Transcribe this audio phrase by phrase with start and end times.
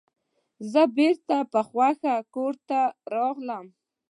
[0.71, 2.79] زه بیرته په خوښۍ کور ته
[3.13, 3.65] راغلم.